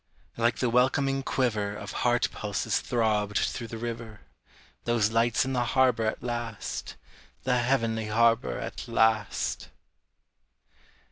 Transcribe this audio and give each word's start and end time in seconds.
like 0.35 0.57
the 0.57 0.67
welcoming 0.71 1.21
quiver 1.21 1.75
Of 1.75 1.91
heart 1.91 2.27
pulses 2.31 2.79
throbbed 2.79 3.37
through 3.37 3.67
the 3.67 3.77
river, 3.77 4.21
Those 4.85 5.11
lights 5.11 5.45
in 5.45 5.53
the 5.53 5.63
harbor 5.63 6.07
at 6.07 6.23
last, 6.23 6.95
The 7.43 7.59
heavenly 7.59 8.07
harbor 8.07 8.57
at 8.57 8.87
last! 8.87 9.69